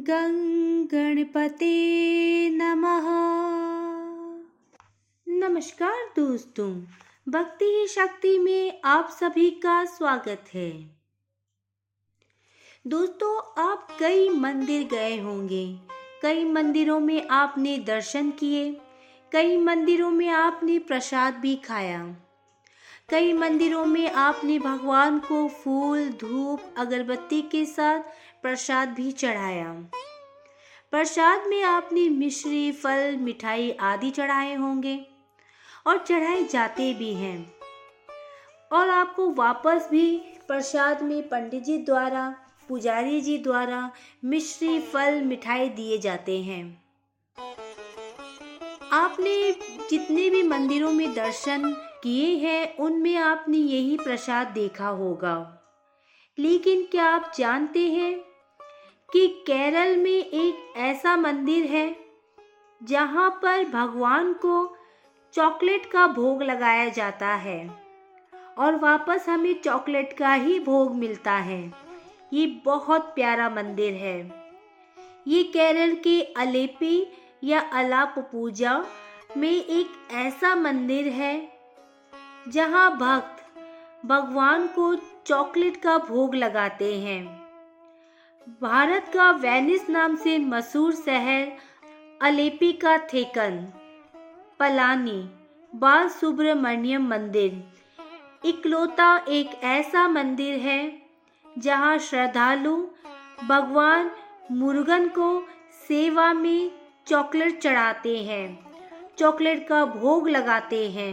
गणपते 0.00 1.74
नमः। 2.50 3.06
नमस्कार 5.28 6.12
दोस्तों, 6.16 6.84
भक्ति 7.28 7.64
ही 7.64 7.86
शक्ति 7.86 8.38
में 8.38 8.80
आप 8.84 9.08
सभी 9.20 9.50
का 9.50 9.84
स्वागत 9.84 10.44
है। 10.54 10.96
दोस्तों, 12.86 13.62
आप 13.62 13.88
कई 14.00 14.28
मंदिर 14.28 14.86
गए 14.86 15.18
होंगे। 15.18 15.78
कई 16.22 16.44
मंदिरों 16.44 17.00
में 17.00 17.28
आपने 17.28 17.78
दर्शन 17.78 18.30
किए। 18.30 18.80
कई 19.32 19.56
मंदिरों 19.56 20.10
में 20.10 20.28
आपने 20.28 20.78
प्रसाद 20.78 21.34
भी 21.34 21.56
खाया। 21.56 22.16
कई 23.10 23.32
मंदिरों 23.32 23.84
में 23.84 24.10
आपने 24.10 24.58
भगवान 24.58 25.18
को 25.18 25.48
फूल, 25.48 26.08
धूप, 26.08 26.60
अगरबत्ती 26.76 27.42
के 27.42 27.64
साथ 27.64 28.00
प्रसाद 28.48 28.88
भी 28.88 29.12
चढ़ाया। 29.12 29.72
प्रसाद 30.90 31.46
में 31.46 31.62
आपने 31.62 32.08
मिश्री, 32.08 32.72
फल, 32.72 33.16
मिठाई 33.16 33.72
आदि 33.72 34.10
चढ़ाए 34.10 34.54
होंगे 34.54 35.06
और 35.86 35.98
चढ़ाए 35.98 36.44
जाते 36.44 36.94
भी 36.94 37.14
हैं। 37.14 37.54
और 38.72 38.88
आपको 38.88 39.30
वापस 39.30 39.88
भी 39.90 40.16
प्रसाद 40.48 41.02
में 41.02 41.28
पंडित 41.28 41.62
जी 41.62 41.78
द्वारा, 41.78 42.36
पुजारी 42.68 43.20
जी 43.20 43.38
द्वारा 43.38 43.90
मिश्री, 44.24 44.80
फल, 44.80 45.20
मिठाई 45.20 45.68
दिए 45.68 45.98
जाते 45.98 46.42
हैं। 46.42 46.84
आपने 48.92 49.52
जितने 49.90 50.30
भी 50.30 50.42
मंदिरों 50.42 50.92
में 50.92 51.14
दर्शन 51.14 51.72
किए 52.02 52.36
हैं, 52.36 52.76
उनमें 52.76 53.16
आपने 53.16 53.58
यही 53.58 53.96
प्रसाद 53.96 54.46
देखा 54.46 54.88
होगा। 54.88 55.54
लेकिन 56.38 56.82
क्या 56.82 57.04
आप 57.04 57.32
जानते 57.38 57.80
हैं 57.80 58.27
कि 59.12 59.28
केरल 59.46 59.96
में 59.96 60.10
एक 60.10 60.72
ऐसा 60.76 61.16
मंदिर 61.16 61.64
है 61.64 61.96
जहाँ 62.82 63.30
पर 63.30 63.64
भगवान 63.64 64.32
को 64.32 64.76
चॉकलेट 65.34 65.86
का 65.86 66.06
भोग 66.06 66.42
लगाया 66.42 66.88
जाता 66.88 67.28
है 67.28 67.70
और 68.58 68.76
वापस 68.76 69.28
हमें 69.28 69.60
चॉकलेट 69.60 70.12
का 70.12 70.32
ही 70.32 70.60
भोग 70.60 70.94
मिलता 70.94 71.32
है। 71.32 71.72
ये 72.32 72.46
बहुत 72.64 73.02
प्यारा 73.02 73.50
मंदिर 73.50 73.94
है। 73.94 74.18
ये 75.28 75.42
केरल 75.42 75.94
के 75.94 76.22
अलेपी 76.22 77.06
या 77.44 77.60
अलाप 77.60 78.14
पूजा 78.18 78.84
में 79.36 79.50
एक 79.50 80.12
ऐसा 80.12 80.54
मंदिर 80.54 81.08
है 81.08 81.52
जहाँ 82.48 82.96
भक्त 82.96 83.44
भगवान 84.06 84.66
को 84.66 84.94
चॉकलेट 85.26 85.76
का 85.76 85.98
भोग 85.98 86.34
लगाते 86.34 86.94
हैं। 87.00 87.47
भारत 88.48 89.10
का 89.14 89.30
वेनिस 89.30 89.88
नाम 89.90 90.14
से 90.16 90.36
मशहूर 90.38 90.92
शहर 90.94 91.50
अलेपी 92.22 92.72
का 92.72 92.96
थेकन, 92.98 93.56
पलानी, 94.60 95.18
बाल 95.72 96.08
सुब्रमण्यम 96.08 97.06
मंदिर। 97.08 98.48
इकलौता 98.48 99.16
एक 99.28 99.50
ऐसा 99.64 100.06
मंदिर 100.08 100.54
है, 100.58 100.80
जहाँ 101.46 101.98
श्रद्धालु 101.98 102.76
भगवान 103.48 104.10
मुर्गन 104.52 105.08
को 105.08 105.28
सेवा 105.88 106.32
में 106.32 106.70
चॉकलेट 107.06 107.60
चढ़ाते 107.60 108.16
हैं, 108.18 108.58
चॉकलेट 109.18 109.66
का 109.68 109.84
भोग 109.84 110.28
लगाते 110.28 110.88
हैं। 110.90 111.12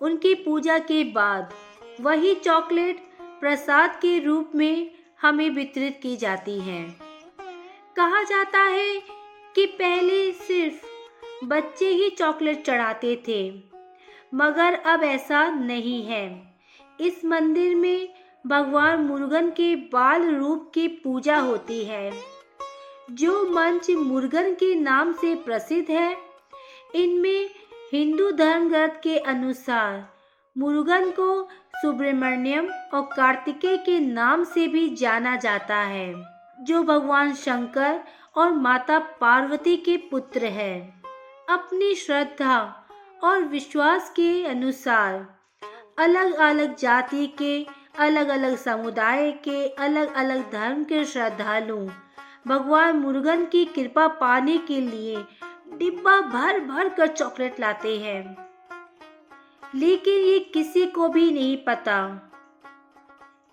उनकी 0.00 0.34
पूजा 0.34 0.78
के 0.78 1.02
बाद 1.12 1.52
वही 2.00 2.34
चॉकलेट 2.34 3.04
प्रसाद 3.40 3.98
के 4.02 4.18
रूप 4.18 4.52
में 4.54 4.90
हमें 5.20 5.50
वितरित 5.50 6.00
की 6.02 6.16
जाती 6.16 6.60
हैं। 6.60 6.96
कहा 7.96 8.22
जाता 8.22 8.58
है 8.58 9.02
कि 9.54 9.66
पहले 9.66 10.32
सिर्फ़ 10.32 10.86
बच्चे 11.44 11.88
ही 11.88 12.10
चॉकलेट 12.10 12.64
चढ़ाते 12.64 13.22
थे, 13.28 13.50
मगर 14.34 14.74
अब 14.74 15.02
ऐसा 15.02 15.50
नहीं 15.50 16.02
है। 16.06 16.54
इस 17.00 17.24
मंदिर 17.24 17.74
में 17.74 18.08
भगवान 18.46 19.00
मुर्गन 19.00 19.50
के 19.50 19.76
बाल 19.76 20.34
रूप 20.34 20.70
की 20.74 20.88
पूजा 20.88 21.36
होती 21.36 21.84
है। 21.84 22.12
जो 23.10 23.50
मंच 23.50 23.90
मुर्गन 23.90 24.54
के 24.54 24.74
नाम 24.74 25.12
से 25.12 25.34
प्रसिद्ध 25.34 25.90
है, 25.90 26.16
इनमें 26.94 27.50
हिंदू 27.92 28.30
धर्म 28.30 28.68
ग्रंथ 28.68 29.00
के 29.02 29.18
अनुसार 29.18 30.19
मुरुगन 30.56 31.10
को 31.10 31.48
सुब्रमण्यम 31.76 32.68
और 32.94 33.02
कार्तिकेय 33.16 33.76
के 33.76 33.98
नाम 34.00 34.44
से 34.44 34.66
भी 34.68 34.88
जाना 34.90 35.36
जाता 35.36 35.76
है, 35.76 36.14
जो 36.60 36.82
भगवान 36.82 37.34
शंकर 37.34 38.00
और 38.36 38.52
माता 38.52 38.98
पार्वती 38.98 39.76
के 39.76 39.96
पुत्र 39.96 40.44
है। 40.44 40.80
अपनी 41.48 41.94
श्रद्धा 41.94 42.86
और 43.24 43.44
विश्वास 43.44 44.10
के 44.10 44.44
अनुसार 44.46 45.26
अलग 45.98 46.32
अलग 46.32 46.76
जाति 46.76 47.26
के 47.26 47.66
अलग 47.98 48.28
अलग 48.28 48.56
समुदाय 48.56 49.32
के 49.32 49.66
अलग 49.68 50.14
अलग 50.14 50.50
धर्म 50.52 50.84
के 50.84 51.04
श्रद्धालु 51.04 51.78
भगवान 52.46 52.96
मुर्गन 52.96 53.44
की 53.44 53.64
कृपा 53.64 54.06
पाने 54.08 54.58
के 54.58 54.80
लिए 54.80 55.24
डिब्बा 55.78 56.20
भर 56.20 56.60
भर 56.60 56.88
कर 56.88 57.06
चॉकलेट 57.06 57.60
लाते 57.60 57.98
हैं। 57.98 58.49
लेकिन 59.74 60.14
ये 60.14 60.38
किसी 60.38 60.86
को 60.86 61.08
भी 61.08 61.30
नहीं 61.30 61.56
पता 61.56 62.08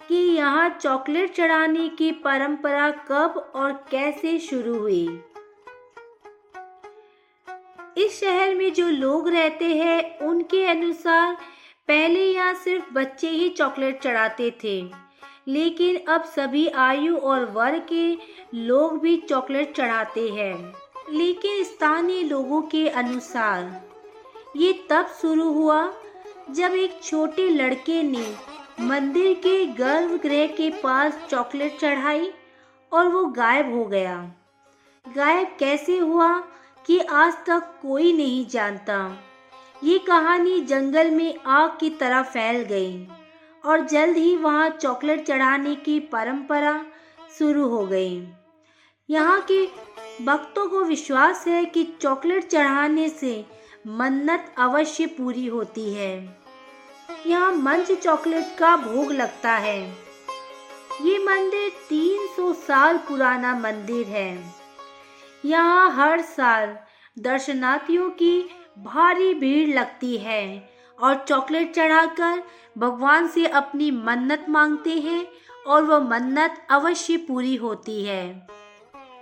कि 0.08 0.16
यहाँ 0.16 0.70
चॉकलेट 0.70 1.36
चढ़ाने 1.36 1.90
की 1.90 2.12
परंपरा 2.12 2.90
कब 2.92 3.52
और 3.56 3.72
कैसे 3.92 4.40
शुरू 4.40 4.80
हुई। 4.80 5.24
इस 7.98 8.20
शहर 8.20 8.56
में 8.56 8.74
जो 8.74 8.90
लोग 8.90 9.30
रहते 9.30 9.66
हैं, 9.66 10.20
उनके 10.20 10.66
अनुसार 10.66 11.38
पहले 11.88 12.26
यहाँ 12.26 12.54
सिर्फ़ 12.54 12.94
बच्चे 12.94 13.30
ही 13.30 13.50
चॉकलेट 13.50 14.02
चढ़ाते 14.02 14.52
थे। 14.64 14.82
लेकिन 15.48 15.98
अब 16.08 16.24
सभी 16.24 16.68
आयु 16.68 17.18
और 17.18 17.46
वर्ग 17.46 17.86
के 17.94 18.18
लोग 18.58 19.00
भी 19.00 19.18
चॉकलेट 19.18 19.76
चढ़ाते 19.76 20.30
हैं। 20.30 20.74
लेकिन 21.12 21.64
स्थानीय 21.64 22.24
लोगों 22.24 22.62
के 22.62 22.90
अनुसार 22.90 23.88
ये 24.56 24.88
तब 24.90 25.08
शुरू 25.22 25.54
हुआ 25.54 25.94
जब 26.50 26.74
एक 26.74 27.00
छोटे 27.03 27.50
लड़के 27.50 28.02
ने 28.03 28.25
मंदिर 28.80 29.34
के 29.34 29.66
गर्भगृह 29.66 30.47
के 30.47 30.69
पास 30.81 31.18
चॉकलेट 31.30 31.78
चढ़ाई 31.80 32.30
और 32.91 33.08
वो 33.08 33.24
गायब 33.25 33.74
हो 33.74 33.84
गया। 33.85 34.16
गायब 35.06 35.56
कैसे 35.59 35.97
हुआ 35.97 36.30
कि 36.86 37.00
आज 37.00 37.34
तक 37.47 37.74
कोई 37.81 38.13
नहीं 38.13 38.46
जानता। 38.47 38.97
ये 39.84 39.97
कहानी 39.97 40.59
जंगल 40.62 41.12
में 41.12 41.38
आग 41.47 41.78
की 41.80 41.90
तरह 41.90 42.22
फैल 42.24 42.62
गई 42.63 43.07
और 43.63 43.86
जल्द 43.88 44.18
ही 44.18 44.36
वहाँ 44.36 44.69
चॉकलेट 44.69 45.25
चढ़ाने 45.25 45.75
की 45.75 46.00
परंपरा 46.00 46.80
शुरू 47.38 47.68
हो 47.68 47.86
गई। 47.86 48.28
यहाँ 49.09 49.40
के 49.52 49.66
भक्तों 50.25 50.68
को 50.68 50.84
विश्वास 50.84 51.47
है 51.47 51.63
कि 51.66 51.84
चॉकलेट 52.02 52.47
चढ़ाने 52.47 53.09
से 53.09 53.46
मन्नत 53.90 54.56
अवश्य 54.58 55.06
पूरी 55.06 55.48
होती 55.48 55.94
है। 55.94 56.40
यहाँ 57.28 57.52
मंच 57.52 57.92
चॉकलेट 57.92 58.46
का 58.59 58.78
भोग 58.78 59.12
लगता 59.12 59.52
है। 59.52 59.81
ये 61.02 61.18
मंदिर 61.20 61.70
300 61.90 62.53
साल 62.53 62.98
पुराना 62.98 63.53
मंदिर 63.59 64.06
है। 64.06 64.44
यहाँ 65.46 65.92
हर 65.96 66.22
साल 66.22 66.78
दर्शनार्थियों 67.20 68.09
की 68.09 68.50
भारी 68.78 69.34
भीड़ 69.34 69.70
लगती 69.70 70.18
है 70.18 70.69
और 71.00 71.16
चॉकलेट 71.28 71.74
चढ़ाकर 71.75 72.44
भगवान 72.78 73.28
से 73.28 73.46
अपनी 73.46 73.92
मन्नत 73.92 74.46
मांगते 74.50 74.90
हैं 74.90 75.28
और 75.68 75.84
वह 75.84 76.00
मन्नत 76.00 76.68
अवश्य 76.69 77.18
पूरी 77.18 77.56
होती 77.56 78.04
है। 78.04 78.48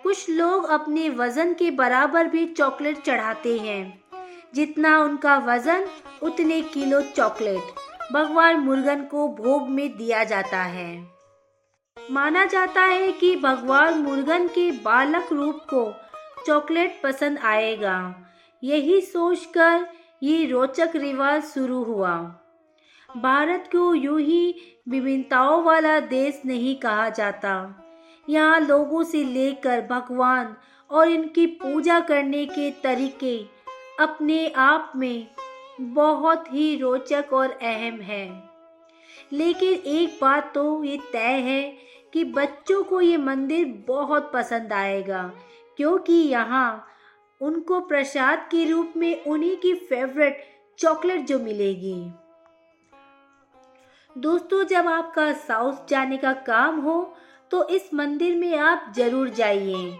कुछ 0.04 0.30
लोग 0.30 0.66
अपने 0.66 1.10
वज़न 1.10 1.54
के 1.54 1.72
बराबर 1.72 2.28
भी 2.28 2.46
चॉकलेट 2.46 3.02
चढ़ाते 3.02 3.58
हैं। 3.58 4.05
जितना 4.56 5.00
उनका 5.00 5.38
वज़न, 5.38 5.86
उतने 6.24 6.62
किलो 6.62 7.02
चॉकलेट। 7.02 7.62
भगवान 8.14 8.60
मुर्गन 8.60 9.02
को 9.02 9.28
भोग 9.28 9.70
में 9.70 9.98
दिया 9.98 10.24
जाता 10.24 10.64
है। 10.64 11.08
माना 12.12 12.46
जाता 12.46 12.82
है 12.82 13.12
कि 13.12 13.36
भगवान 13.36 14.00
मुर्गन 14.00 14.48
के 14.48 14.72
बालक 14.72 15.34
रूप 15.34 15.56
को 15.56 15.94
चॉकलेट 16.48 17.02
पसंद 17.04 17.40
आएगा। 17.40 18.16
यही 18.64 19.02
सोचकर 19.02 19.88
ये 20.24 20.46
रोचक 20.46 20.92
रिवाज 20.96 21.44
शुरू 21.44 21.84
हुआ। 21.84 22.42
भारत 23.18 23.70
को 23.72 23.94
यूँ 23.96 24.20
ही 24.22 24.56
विभिन्नताओं 24.90 25.64
वाला 25.64 26.00
देश 26.00 26.42
नहीं 26.46 26.76
कहा 26.76 27.10
जाता। 27.10 27.82
यहाँ 28.30 28.60
लोगों 28.60 29.04
से 29.04 29.24
लेकर 29.24 29.82
भगवान 29.82 30.56
और 30.92 31.08
इनकी 31.08 31.46
पूजा 31.46 32.00
करने 32.00 32.46
के 32.46 32.72
तरीके 32.72 33.55
अपने 33.98 34.48
आप 34.50 34.92
में 34.96 35.28
बहुत 35.82 36.46
ही 36.54 36.76
रोचक 36.78 37.34
और 37.34 37.52
अहम 37.52 38.00
है। 38.02 38.28
लेकिन 39.34 39.74
एक 39.90 40.18
बात 40.22 40.52
तो 40.56 40.84
ये 40.84 40.98
तय 41.14 41.40
है 41.42 41.62
कि 42.14 42.24
बच्चों 42.26 42.82
को 42.84 43.00
ये 43.02 43.18
मंदिर 43.18 43.66
बहुत 43.88 44.30
पसंद 44.34 44.74
आएगा, 44.74 45.24
क्योंकि 45.78 46.14
यहाँ 46.14 46.88
उनको 47.42 47.80
प्रसाद 47.82 48.48
के 48.52 48.70
रूप 48.70 48.94
में 48.98 49.24
उन्हीं 49.24 49.56
की 49.58 49.74
फेवरेट 49.82 50.44
चॉकलेट 50.80 51.26
जो 51.28 51.40
मिलेगी। 51.40 51.96
दोस्तों, 54.16 54.64
जब 54.66 54.88
आपका 54.88 55.32
साउथ 55.34 55.90
जाने 55.90 56.18
का 56.18 56.34
काम 56.46 56.80
हो 56.82 57.02
तो 57.52 57.68
इस 57.70 57.94
मंदिर 57.94 58.36
में 58.36 58.58
आप 58.58 58.94
ज़रूर 58.96 59.30
जाइए। 59.32 59.92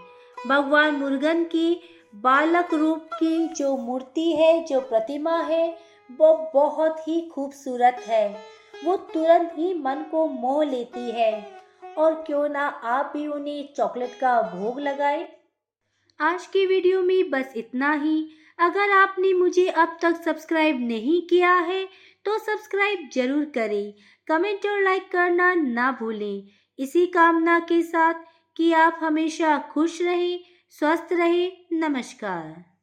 भगवान 0.48 0.96
मुर्गन 0.96 1.44
की 1.46 1.82
बालक 2.16 2.74
रूप 2.74 3.10
की 3.14 3.48
जो 3.48 3.76
मूर्ति 3.78 4.32
है, 4.32 4.64
जो 4.64 4.80
प्रतिमा 4.82 5.38
है, 5.40 5.68
वो 6.10 6.36
बहुत 6.54 7.00
ही 7.00 7.20
खूबसूरत 7.22 8.04
है। 8.08 8.28
वो 8.86 8.96
तुरंत 9.14 9.54
ही 9.58 9.74
मन 9.74 10.06
को 10.12 10.26
मोह 10.28 10.64
लेती 10.64 11.10
है। 11.12 11.34
और 11.98 12.14
क्यों 12.28 12.48
ना 12.50 12.68
आप 12.68 13.12
भी 13.16 13.28
उन्हें 13.28 13.74
चॉकलेट 13.74 14.14
का 14.20 14.42
भोग 14.56 14.80
लगाए? 14.80 15.28
आज 16.20 16.46
की 16.48 16.66
वीडियो 16.66 17.02
में 17.02 17.30
बस 17.32 17.54
इतना 17.58 17.94
ही। 17.94 18.18
अगर 18.60 18.92
आपने 18.92 19.34
मुझे 19.34 19.68
अब 19.68 19.98
तक 20.02 20.22
सब्सक्राइब 20.26 20.80
नहीं 20.80 21.22
किया 21.22 21.54
है 21.54 21.84
तो 22.26 22.38
सब्सक्राइब 22.40 23.10
ज़रूर 23.14 23.46
करें। 23.46 23.94
कमेंट 24.28 24.66
और 24.66 24.82
लाइक 24.82 25.12
करना 25.12 25.54
ना 25.54 25.92
भूलें। 25.92 26.44
इसी 26.80 27.06
कामना 27.06 27.60
के 27.60 27.82
साथ 27.82 28.24
कि 28.58 28.72
आप 28.74 29.00
हमेशा 29.02 29.58
खुश 29.74 30.02
रहें 30.02 30.40
स्वस्थ 30.80 31.14
रहें 31.14 31.52
नमस्कार। 31.74 32.75